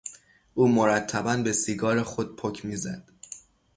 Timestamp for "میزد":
2.65-3.09